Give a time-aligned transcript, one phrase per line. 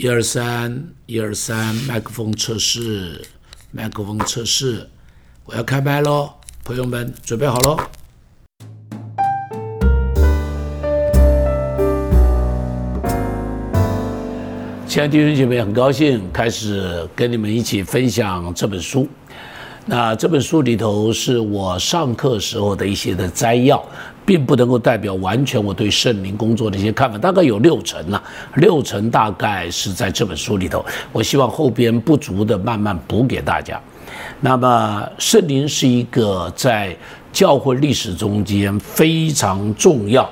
[0.00, 3.20] 一二三，一二三，麦克风测试，
[3.72, 4.88] 麦克风测试，
[5.44, 7.76] 我要开麦喽，朋友们准备好喽。
[14.86, 19.08] 亲爱的弟兄姐妹，很高兴开始跟你们一起分享这本书。
[19.84, 23.84] 那这本书里头是我上课时候的一些的摘要，
[24.28, 28.22] 并不能够代表完全我对圣灵工作的一些看法，大概有六成了，
[28.56, 30.84] 六成大概是在这本书里头。
[31.12, 33.80] 我希望后边不足的慢慢补给大家。
[34.40, 36.94] 那么圣灵是一个在
[37.32, 40.28] 教会历史中间非常重要，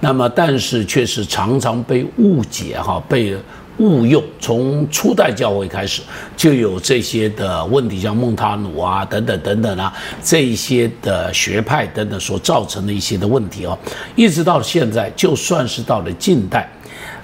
[0.00, 3.36] 那么但是却是常常被误解哈，被。
[3.78, 6.00] 误用，从初代教会开始
[6.36, 9.92] 就有这些的问题，像孟塔努啊等等等等啊，
[10.22, 13.76] 这一些的学派等等所造成的一些的问题哦，
[14.14, 16.70] 一直到现在，就算是到了近代，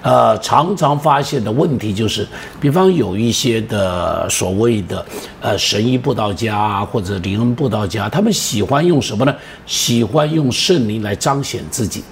[0.01, 2.27] 呃，常常发现的问题就是，
[2.59, 5.05] 比方有一些的所谓的
[5.39, 9.33] 呃神医布道家啊，或者灵恩布道家，他们喜欢用什么呢？
[9.65, 12.03] 喜欢用圣灵来彰显自己。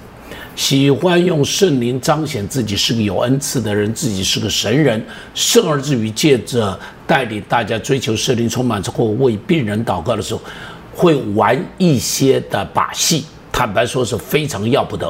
[0.59, 5.02] 喜欢用圣灵彰显自己是个有恩赐的人，自己是个神人，
[5.33, 10.41] 甚而至于借着带领大家追求圣灵充满之后，为病人祷告的时候，
[10.93, 13.23] 会玩一些的把戏。
[13.53, 15.09] 坦白说，是非常要不得。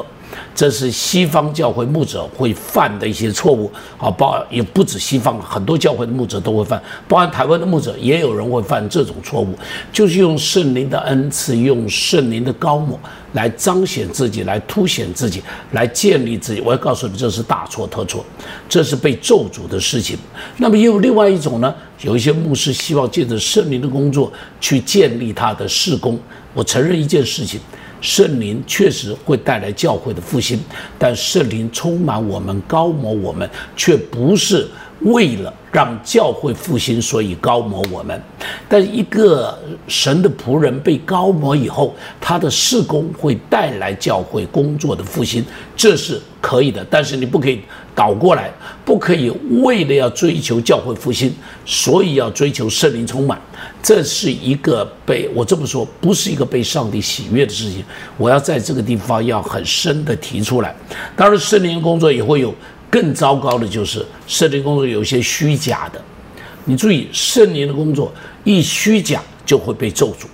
[0.54, 9.54] 这是西方教会牧者会犯的一些错误啊，包也不止西方，很多教会的牧者都会犯，包含台湾的牧者也有人会犯这种错误，
[9.92, 12.98] 就是用圣灵的恩赐，用圣灵的高抹
[13.32, 16.60] 来彰显自己，来凸显自己，来建立自己。
[16.60, 18.24] 我要告诉你，这是大错特错，
[18.68, 20.18] 这是被咒诅的事情。
[20.58, 26.18] 那么也有另外一种呢，有一些牧师希望借着圣灵的工作去建立他的事工。
[26.52, 27.58] 我承认一件事情。
[28.00, 30.58] 圣灵确实会带来教会的复兴，
[30.98, 34.66] 但圣灵充满我们、高摩我们，却不是
[35.00, 38.20] 为了让教会复兴，所以高摩我们。
[38.68, 45.44] 但一个神的仆人被高摩以后，他的事工会带来教会工作的复兴，
[45.76, 46.84] 这是可以的。
[46.90, 47.60] 但是你不可以
[47.94, 48.50] 倒过来，
[48.84, 49.30] 不可以
[49.62, 51.34] 为了要追求教会复兴，
[51.64, 53.40] 所以要追求圣灵充满。
[53.82, 57.82] 这是一个被我这么说，不是一个被上帝喜悦的事情。
[58.18, 60.74] 我要在这个地方要很深的提出来。
[61.16, 62.54] 当然，圣灵工作也会有
[62.90, 66.02] 更糟糕的，就是圣灵工作有些虚假的。
[66.64, 68.12] 你注意，圣灵的工作
[68.44, 70.26] 一虚假就会被咒诅，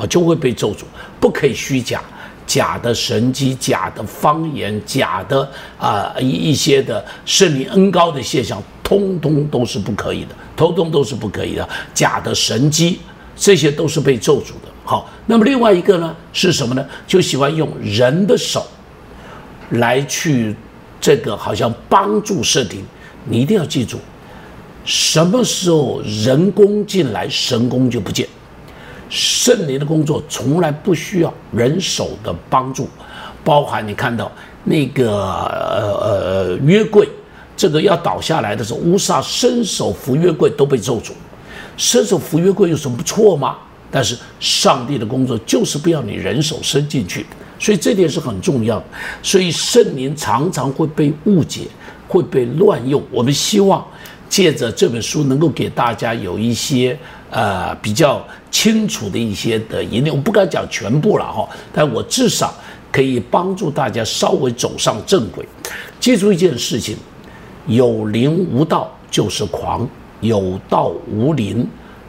[0.00, 0.82] 啊，就会被咒诅，
[1.20, 2.02] 不可以虚假，
[2.46, 5.48] 假的神迹、假的方言、假的
[5.78, 10.34] 啊一一些的圣灵恩高的现象，通通都是不可以的。
[10.54, 13.00] 通通都是不可以的，假的神机，
[13.34, 14.68] 这些都是被咒诅的。
[14.84, 16.84] 好，那么另外一个呢是什么呢？
[17.06, 18.66] 就喜欢用人的手
[19.70, 20.54] 来去
[21.02, 22.82] 这个好像帮助圣灵。
[23.26, 23.98] 你一定要记住，
[24.84, 28.26] 什么时候人工进来，神功就不见。
[29.10, 32.88] 圣灵的工作从来不需要人手的帮助，
[33.44, 34.32] 包含你看到
[34.64, 37.06] 那个呃呃约柜。
[37.54, 41.10] 这个要倒下来的时候，乌撒伸手扶约柜都被咒诅。
[41.76, 43.58] 伸手扶约柜有什么错吗？
[43.90, 47.26] 但是上帝的工作就是不要你人手伸进去，
[47.62, 48.82] 所以这点是很重要。
[49.22, 51.68] 所以圣灵常常会被误解，
[52.08, 53.00] 会被乱用。
[53.12, 53.86] 我们希望
[54.28, 56.98] 借着这本书能够给大家有一些
[57.30, 60.12] 呃比较清楚的一些的引领。
[60.12, 62.52] 我不敢讲全部了哈，但我至少
[62.90, 65.46] 可以帮助大家稍微走上正轨。
[66.00, 66.96] 记住一件事情。
[67.68, 69.88] 有灵无道就是狂，
[70.20, 71.64] 有道无灵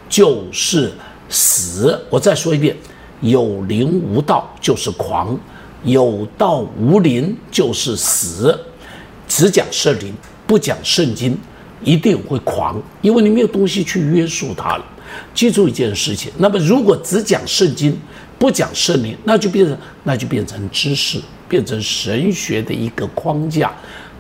[0.09, 0.92] 就是
[1.30, 1.96] 死。
[2.09, 2.75] 我再说一遍，
[3.24, 5.36] 有灵无道就是狂，
[5.84, 8.56] 有道无灵就是死。
[9.28, 10.14] 只讲圣灵，
[10.46, 11.36] 不讲圣经，
[11.84, 14.86] 一定会狂，因为你没有东西去约束他了。
[15.34, 17.98] 记住一件事情，那么如果只讲圣经，
[18.38, 23.72] 不讲圣灵，那就变成那就变成知识，变成神学的一个框架。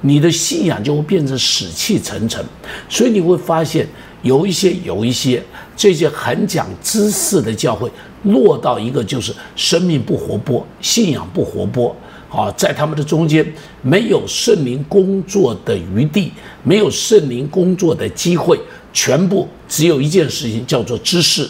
[0.05, 2.43] 你的信仰就会变成死气沉沉，
[2.89, 3.87] 所以你会发现
[4.23, 5.43] 有一些有一些
[5.77, 7.91] 这些很讲知识的教会，
[8.23, 11.95] 落到一个就是生命不活泼，信仰不活泼，
[12.31, 13.45] 啊，在他们的中间
[13.83, 16.31] 没有圣灵工作的余地，
[16.63, 18.59] 没有圣灵工作的机会，
[18.91, 21.47] 全部只有一件事情叫做知识，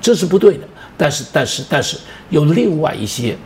[0.00, 0.66] 这是不对的。
[0.96, 1.98] 但是但是但是
[2.30, 3.36] 有另外一些。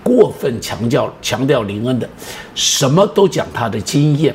[0.00, 2.08] 过分强调强调林恩的，
[2.54, 4.34] 什么都讲他的经验，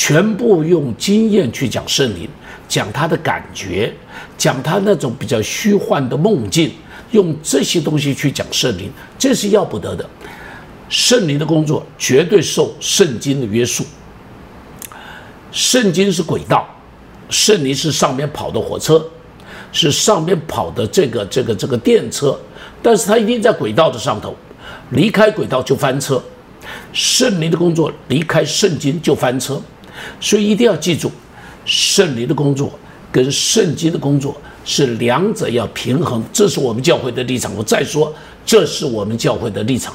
[0.00, 2.28] 全部用经验去讲圣灵，
[2.68, 3.92] 讲他的感觉，
[4.36, 6.70] 讲他那种比较虚幻的梦境，
[7.10, 10.08] 用这些东西去讲圣灵，这是要不得的。
[10.88, 13.84] 圣灵的工作绝对受圣经的约束。
[15.50, 16.64] 圣经是轨道，
[17.28, 19.04] 圣灵是上面跑的火车，
[19.72, 22.38] 是上面跑的这个这个这个电车，
[22.80, 24.32] 但是它一定在轨道的上头，
[24.90, 26.22] 离开轨道就翻车。
[26.92, 29.60] 圣灵的工作离开圣经就翻车，
[30.20, 31.10] 所以一定要记住，
[31.64, 32.70] 圣灵的工作
[33.10, 37.50] 跟圣经的工作是两者要平衡，这是我们教会的立场。
[37.56, 38.12] 我再说，
[38.44, 39.94] 这是我们教会的立场。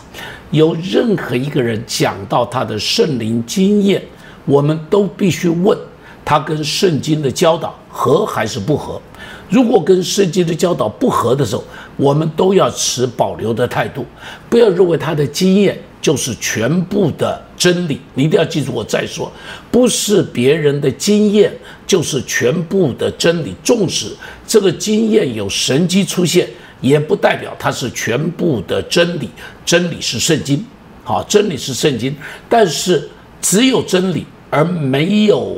[0.52, 4.02] 有任何一个人讲到他的圣灵经验，
[4.46, 5.78] 我们都必须问
[6.24, 9.02] 他跟圣经的教导合还是不合。
[9.50, 11.64] 如果跟圣经的教导不合的时候，
[11.98, 14.06] 我们都要持保留的态度，
[14.50, 15.78] 不要认为他的经验。
[16.04, 18.74] 就是全部的真理，你一定要记住。
[18.74, 19.32] 我再说，
[19.72, 21.50] 不是别人的经验，
[21.88, 23.56] 就是全部的真理。
[23.64, 24.14] 纵使
[24.46, 26.46] 这个经验有神迹出现，
[26.82, 29.30] 也不代表它是全部的真理。
[29.66, 30.66] 真理是圣经，
[31.06, 32.14] 好，真理是圣经。
[32.50, 33.10] 但是
[33.42, 35.56] 只有真理而没有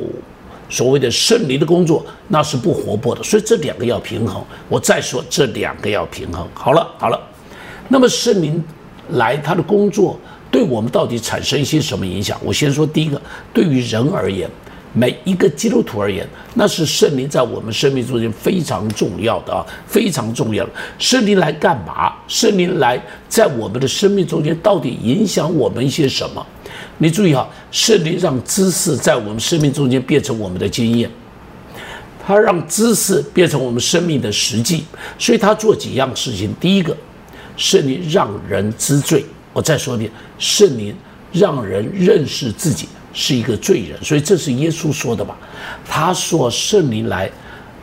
[0.68, 3.22] 所谓的圣灵的工作，那是不活泼的。
[3.22, 4.44] 所以这两个要平衡。
[4.68, 6.46] 我再说，这两个要平衡。
[6.54, 7.20] 好了，好了，
[7.88, 8.62] 那么圣灵
[9.10, 10.18] 来他的工作。
[10.48, 12.38] 对我们到底产生一些什么影响？
[12.42, 13.20] 我先说第一个，
[13.52, 14.48] 对于人而言，
[14.94, 20.70] 每一个基督徒而言，那是圣灵在我们生命中间非常重要的啊，非常重要的。
[20.98, 22.14] 圣灵来干嘛？
[22.28, 26.44] 圣灵来在我们的生命中间到底影响我们一些什么？
[26.98, 31.10] 你注意哈，圣灵让知识在我们生命中间变成我们的经验，
[32.26, 34.84] 他让知识变成我们生命的实际，
[35.18, 36.54] 所以他做几样事情。
[36.58, 36.96] 第一个，
[37.56, 39.24] 圣灵让人知罪。
[39.52, 40.94] 我再说一遍，圣灵
[41.32, 45.36] 让人认识自己是一个罪人，所以这是耶稣说的吧？
[45.88, 47.30] 他说圣灵来，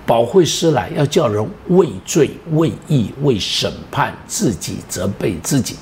[0.05, 5.75] 保惠师来，要叫人畏罪、畏义、为审判自己、责备自己。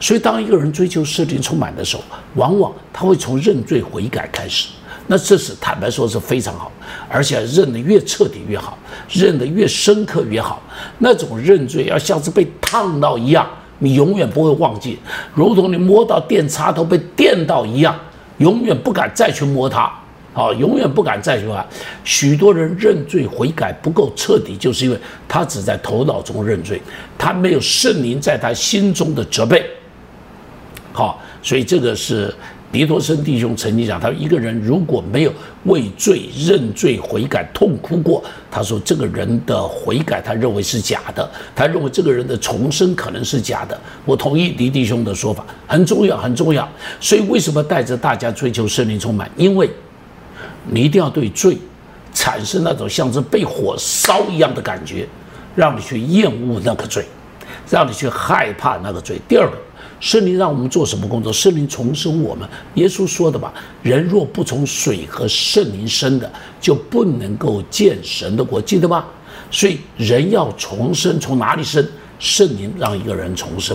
[0.00, 2.02] 所以当一个人追求圣灵充满的时候，
[2.34, 4.68] 往往他会从认罪悔改开始。
[5.08, 6.70] 那这是坦白说是非常好，
[7.08, 8.76] 而且认得越彻底越好，
[9.08, 10.60] 认得越深刻越好。
[10.98, 13.46] 那种认罪要像是被烫到一样。
[13.78, 14.98] 你永远不会忘记，
[15.34, 17.94] 如同你摸到电插头被电到一样，
[18.38, 19.92] 永远不敢再去摸它，
[20.36, 21.66] 好，永远不敢再去玩。
[22.04, 26.78] 许多人认罪悔改不够彻底，就是因为他只在头脑中认罪，
[27.16, 29.64] 他没有圣灵在他心中的责备。
[30.92, 32.30] 好，所以这个是。
[32.72, 35.32] 迪多森弟兄曾经讲，他说一个人如果没有
[35.64, 43.80] 为罪认罪悔改痛哭过，他说这个人的悔改他认为是假的，他认为这个人的重生可能是假的。
[44.04, 46.68] 我同意迪弟兄的说法，很重要，很重要。
[47.00, 49.30] 所以为什么带着大家追求圣灵充满？
[49.36, 49.70] 因为
[50.68, 51.56] 你一定要对罪
[52.12, 55.06] 产生那种像是被火烧一样的感觉，
[55.54, 57.04] 让你去厌恶那个罪，
[57.70, 59.20] 让你去害怕那个罪。
[59.28, 59.56] 第二个。
[59.98, 61.32] 圣灵让我们做什么工作？
[61.32, 62.46] 圣灵重生我们。
[62.74, 63.50] 耶稣说的吧
[63.82, 66.30] ：“人若不从水和圣灵生的，
[66.60, 69.06] 就不能够见神的国。”记得吧？
[69.50, 71.82] 所以人要重生，从哪里生？
[72.18, 73.74] 圣灵让一个人重生，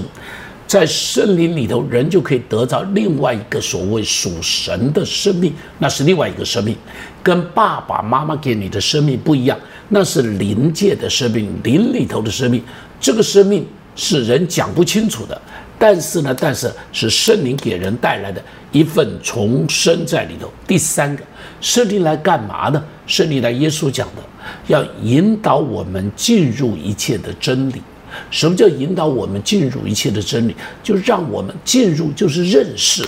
[0.72, 6.74] 在森林里头，人就可以得到另外一个所谓属神的生命，那是另外一个生命，
[7.22, 9.60] 跟爸爸妈妈给你的生命不一样，
[9.90, 12.64] 那是灵界的生命，灵里头的生命。
[13.02, 15.42] 这个生命是人讲不清楚的。
[15.78, 18.42] 但是呢，但是是圣灵给人带来的
[18.72, 20.50] 一份重生在里头。
[20.66, 21.24] 第三个，
[21.60, 22.82] 圣灵来干嘛呢？
[23.06, 24.24] 圣灵来，耶稣讲的，
[24.68, 27.82] 要引导我们进入一切的真理。
[28.30, 30.56] 什么叫引导我们进入一切的真理？
[30.84, 33.04] 就让我们进入，就是认识，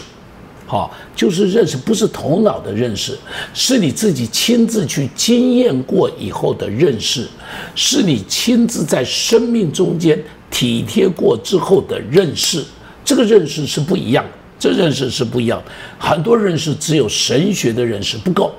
[0.65, 3.17] 好，就是认识，不是头脑的认识，
[3.53, 7.27] 是你自己亲自去经验过以后的认识，
[7.75, 10.21] 是你亲自在生命中间。
[10.53, 12.63] 体贴过之后的认识，
[13.03, 14.29] 这个认识是不一样的。
[14.59, 15.59] 这认识是不一样，
[15.97, 18.53] 很多认识只有神学的认识不够，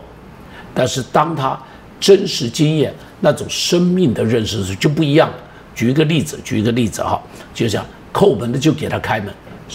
[0.74, 1.56] 但是当他
[2.00, 5.32] 真实经验那种生命的认识时就不一样
[5.74, 7.20] 举一个例子，举一个例子哈，
[7.52, 9.32] 就像叩门的就给他开门，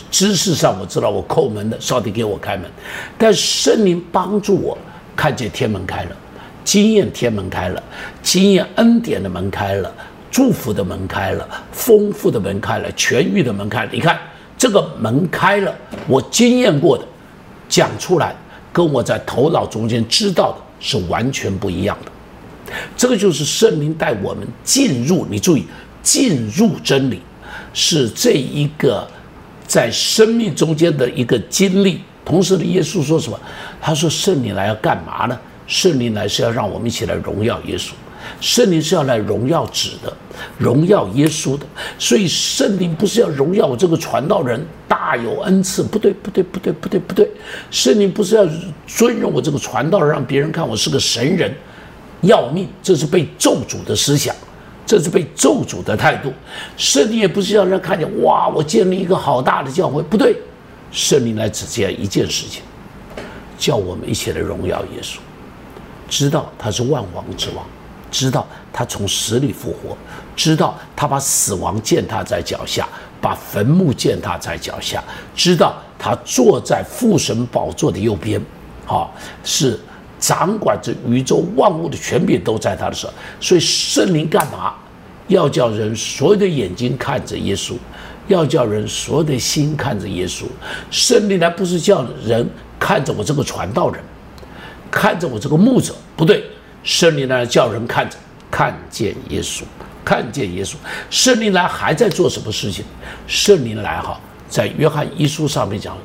[0.10, 2.70] 知识上我知道我叩门的，上帝给我开门，
[3.18, 4.78] 但圣灵帮助我
[5.16, 6.16] 看见天门开了，
[6.64, 7.84] 经验天门开了，
[8.22, 9.94] 经验恩典的门开了。
[10.32, 13.90] 祝福的门开了，丰富的门开了，痊愈的门开了。
[13.92, 14.16] 你看
[14.56, 15.76] 这个门开了，
[16.08, 17.04] 我经验过的
[17.68, 18.36] 讲出来，
[18.72, 22.12] 跟我在头脑中间知道的是完全不一样的。
[22.96, 25.66] 这个就是圣灵带我们进入，你注意，
[26.02, 27.22] 进入真理，
[27.74, 29.08] 是这一个
[29.66, 32.02] 在生命中间的一个经历。
[32.26, 33.40] 同时呢，耶稣说什么？
[33.82, 35.40] 他说圣灵来要干嘛呢？
[35.66, 37.92] 圣灵来是要让我们一起来荣耀耶稣。
[38.42, 40.14] 圣灵是要来荣耀子的，
[40.58, 41.66] 荣耀耶稣的。
[41.98, 47.30] 所以圣灵不是要荣耀我这个传道人大有恩赐，不对，不对，不对，不对，不对。
[47.72, 48.48] 圣灵不是要
[48.86, 51.52] 尊荣我这个传道人，让别人看我是个神人，
[52.22, 54.36] 要命，这是被咒诅的思想，
[54.90, 56.34] 这是被咒诅的态度。
[56.76, 60.36] 圣灵也不是要让看见哇，我建立一个好大的教会，不对。
[60.92, 62.64] 圣灵来只这一件事情，
[63.56, 65.18] 叫我们一起来荣耀耶稣，
[66.10, 67.64] 知道他是万王之王，
[68.10, 69.96] 知道他从死里复活，
[70.36, 72.90] 知道他把死亡践踏在脚下，
[73.22, 75.04] 把坟墓践踏在脚下，
[75.36, 78.44] 知道他坐在父神宝座的右边，
[78.88, 79.80] 好是
[80.20, 84.76] 掌管着宇宙万物的权柄都在他的手，所以圣灵干嘛？
[85.28, 87.74] 要叫人所有的眼睛看着耶稣。
[88.28, 90.44] 要叫人所有的心看着耶稣，
[90.92, 92.48] 圣灵来不是叫人
[92.80, 94.00] 看着我这个传道人，
[94.92, 96.44] 看着我这个牧者，不对，
[96.84, 98.16] 圣灵来叫人看着
[98.52, 99.64] 看见耶稣，
[100.06, 100.76] 看见耶稣。
[101.10, 102.86] 圣灵来还在做什么事情？
[103.26, 105.96] 圣灵来哈，在约翰一书上面讲，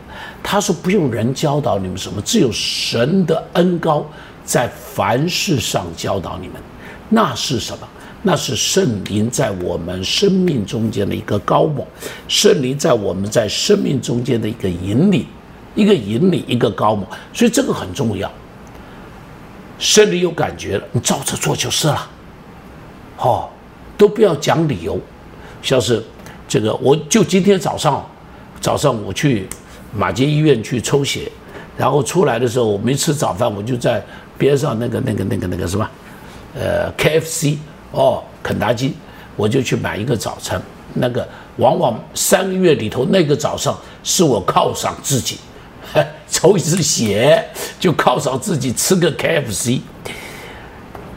[0.43, 4.05] 他说不用人教导你们什么，只有神的恩高
[4.45, 6.57] 在凡事上教导你们，
[7.09, 7.89] 那是什么？
[8.27, 11.87] 那是圣灵在我们生命中间的一个高某，
[12.27, 15.27] 圣灵在我们在生命中间的一个引领，
[15.75, 18.31] 一个引领，一个高某，所以这个很重要。
[19.79, 22.11] 圣灵有感觉了，你照着做就是了，
[23.17, 23.53] 好，
[23.99, 24.99] 都不要讲理由。
[25.61, 26.03] 像是
[26.49, 28.09] 这个，我就今天早上，
[28.65, 29.47] 早上我去
[29.93, 31.31] 马街医院去抽血，
[31.77, 34.03] 然后出来的时候我没吃早饭，我就在
[34.39, 35.87] 边上那个那个那个那个什么，
[36.59, 37.59] 呃，KFC。
[37.91, 38.97] 哦，肯德基，
[39.37, 40.59] 我就去买一个早餐。
[40.95, 41.29] 那个
[41.59, 45.37] 往往三个月里头，那个早上是我犒赏自己，
[46.31, 47.47] 抽一次血
[47.79, 49.83] 就犒赏自己吃个 KFC。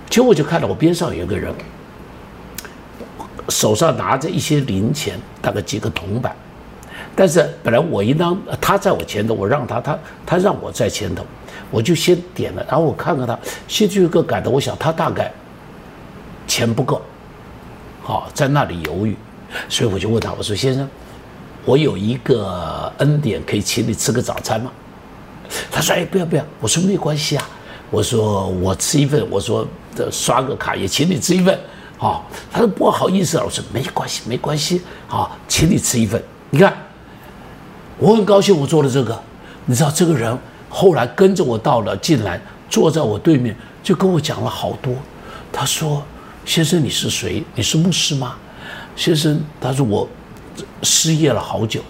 [0.09, 1.55] 结果我就看到我边上有个人，
[3.47, 6.35] 手上拿着一些零钱，大概几个铜板。
[7.17, 11.25] 但是本来我应当他在我前头，我让他，他他让我在前头，
[11.69, 12.63] 我就先点了。
[12.69, 15.29] 然后我看看他，先就一个感到，我想他大概。
[16.49, 17.01] 钱不够，
[18.01, 19.17] 好在那里犹豫，
[19.67, 20.87] 所以我就问他，我说先生，
[21.65, 24.71] 我有一个恩典可以请你吃个早餐吗？
[25.69, 27.49] 他说哎不要不要，我说没关系啊，
[27.91, 29.67] 我说我吃一份，我说
[30.09, 31.59] 刷个卡也请你吃一份，
[31.97, 36.23] 好，他说不好意思啊，我说没关系没关系，好，请你吃一份。
[36.49, 36.73] 你看，
[37.99, 39.19] 我很高兴我做了这个，
[39.65, 40.37] 你知道这个人
[40.69, 42.39] 后来跟着我到了进来，
[42.69, 44.93] 坐在我对面，就跟我讲了好多，
[45.51, 46.03] 他说。
[46.45, 47.43] 先生，你是谁？
[47.55, 48.37] 你是牧师吗？
[48.95, 50.07] 先生，他说我
[50.81, 51.81] 失业了好久。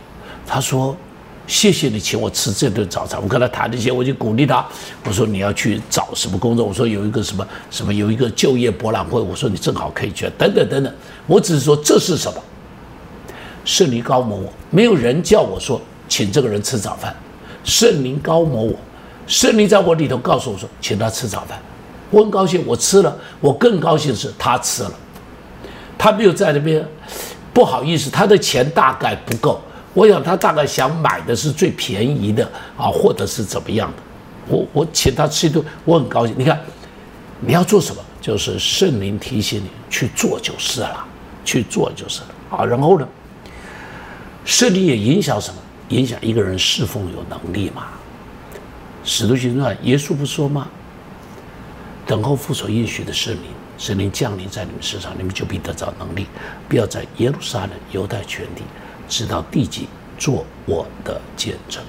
[0.47, 0.97] 他说
[1.45, 3.21] 谢谢你请我吃这顿早餐。
[3.21, 4.65] 我跟他谈这些，我就鼓励他。
[5.05, 6.65] 我说你要去找什么工作？
[6.65, 9.21] 我说有一个什么什么有一个就业博览会。
[9.21, 10.27] 我说你正好可以去。
[10.39, 10.91] 等等等等。
[11.27, 12.41] 我只是说这是什么？
[13.63, 17.15] 圣灵高某，没有人叫我说请这个人吃早饭。
[17.63, 18.73] 圣灵高某我，
[19.27, 21.59] 圣灵在我里头告诉我说，请他吃早饭。
[22.09, 23.13] 我很高兴，我吃了。
[23.41, 24.91] 我更高兴的是他吃了，
[25.97, 26.85] 他没有在那边，
[27.53, 29.59] 不好意思，他的钱大概不够。
[29.93, 34.03] 我想他大概想买的是最便宜的啊，或者是怎么样的。
[34.47, 36.33] 我我请他吃一顿，我很高兴。
[36.37, 36.57] 你看，
[37.41, 41.05] 你要做什么，就是圣灵提醒你去做就是了，
[41.43, 42.63] 去做就是了啊。
[42.63, 43.05] 然后呢，
[44.45, 45.59] 圣灵也影响什么？
[45.89, 47.88] 影响一个人侍奉有能力嘛。
[49.03, 50.67] 使徒行传，耶稣不说吗？
[52.06, 53.44] 等候父所应许的圣灵，
[53.77, 56.27] 圣灵降临在你们身上，你们就必得着能力，
[56.67, 58.63] 必要在耶路撒冷、犹太全地，
[59.08, 61.84] 直到地极，做我的见证。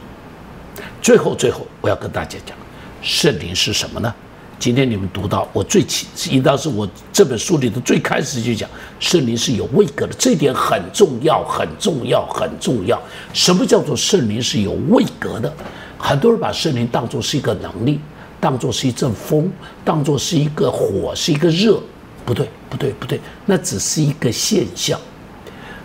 [1.02, 2.56] 最后，最后，我要跟大家讲，
[3.02, 4.14] 圣灵是什么呢？
[4.58, 13.00] 今天你们读到我最起，应当是我这本书里的最开始就讲，圣灵是有位格的，这点很重要，很重要，很重要。
[13.32, 15.52] 什么叫做圣灵是有位格的？
[15.96, 18.00] 很多人把圣灵当作是一个能力。
[18.40, 19.50] 当做是一阵风，
[19.84, 21.82] 当做是一个火，是一个热，
[22.24, 24.96] 不对，不对，不对，那只是一个现象。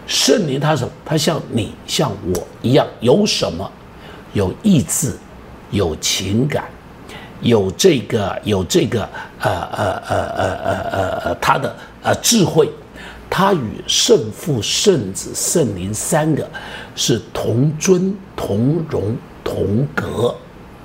[0.06, 0.92] 圣灵他什么？
[1.04, 3.68] 他像你像我一样，有什么？
[4.34, 5.18] 有意志，
[5.72, 6.66] 有情感，
[7.44, 9.08] 有这个，有这个，
[9.40, 12.68] 呃呃呃呃呃呃呃，他的呃智慧，
[13.30, 16.50] 他与圣父、圣子、圣灵三个
[16.96, 20.34] 是同尊、同荣、同格。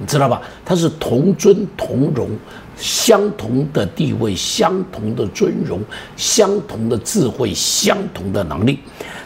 [0.00, 0.40] 你知道吧？
[0.64, 2.30] 他是同尊同荣，
[2.76, 5.80] 相同的地位，相同的尊荣，
[6.16, 8.78] 相同的智慧，相同的能力。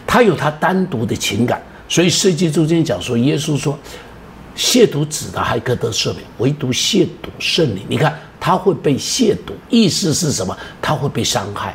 [0.07, 3.79] 他有他单独的情感，所以圣经中间讲说，耶稣说
[4.57, 10.57] ：“亵渎子的还可得赦免，唯独亵渎圣灵，你看他会被亵渎，意思是什么？
[10.81, 11.75] 他会被伤害，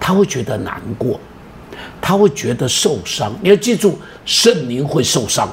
[0.00, 1.20] 他会觉得难过，
[2.00, 3.32] 他会觉得受伤。
[3.42, 5.48] 你要记住，圣灵会受伤，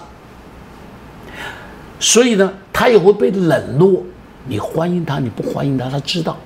[1.99, 4.03] 所以呢，他也会被冷落。
[4.45, 6.37] 你欢迎他，你不欢迎他，他知道。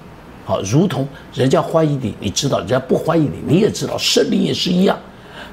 [0.46, 3.98] 好，如同人家欢迎你，你知道；人家不欢迎你，你也知道。
[3.98, 4.98] 圣灵也是一样。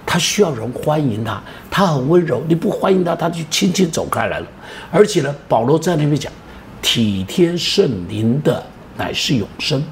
[0.06, 2.42] 他需要人欢迎他，他很温柔。
[2.46, 4.46] 你不欢迎他，他就轻轻走开来了。
[4.90, 6.32] 而且呢，保罗在那边讲，
[6.80, 8.64] 体贴圣灵的
[8.96, 9.82] 乃是永生。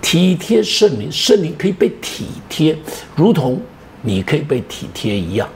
[0.00, 2.76] 体贴圣灵，圣灵可以被体贴，
[3.14, 3.60] 如同
[4.00, 5.48] 你可以被体贴一样。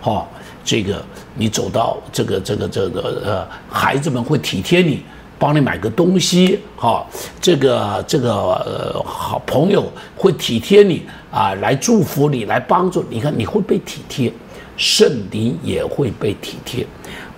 [0.00, 0.26] 哈，
[0.62, 1.02] 这个
[1.34, 5.02] 你走到这个这个这个呃，孩子们会体贴你。
[5.38, 7.04] 帮你买个东西，哈，
[7.40, 13.20] 这个这个呃好朋友会体贴你啊，来祝福你，来帮助你。
[13.20, 14.32] 看你会被体贴，
[14.76, 16.86] 圣灵也会被体贴。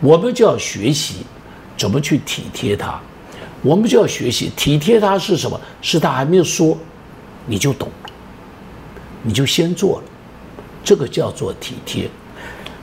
[0.01, 1.27] 我们就要学习
[1.77, 3.01] 怎么去体贴他，
[3.63, 5.59] 我们就要学习体贴他是什么？
[5.81, 6.77] 是他还没有说，
[7.47, 8.11] 你就懂了，
[9.23, 10.05] 你就先做了，
[10.85, 12.09] 这个叫做体贴。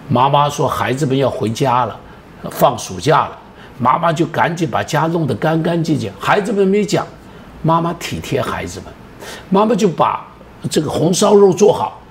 [0.09, 1.99] 妈妈说孩子们要回家了，
[2.51, 3.39] 放暑假了。
[3.79, 7.05] 妈妈就赶紧把家弄得干干净净，孩子们没讲，
[7.61, 8.93] 妈妈体贴孩子们，
[9.49, 10.25] 妈妈就把
[10.69, 12.01] 这个红烧肉做好，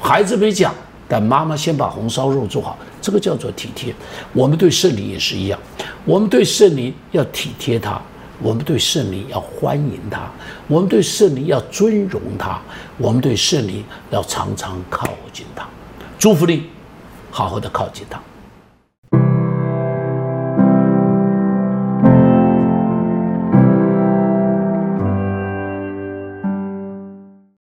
[0.00, 0.74] 孩子没讲，
[1.08, 3.94] 但妈妈先把红烧肉做好，这个叫做体贴。
[4.32, 5.58] 我们对圣灵也是一样，
[6.04, 8.00] 我们对圣灵要体贴他，
[8.40, 10.22] 我们对圣灵要欢迎他，
[10.66, 12.60] 我们对圣灵要尊荣他，
[12.98, 15.64] 我们对圣灵要常常靠近他，
[16.18, 16.68] 祝福你，
[17.30, 18.20] 好好的靠近他。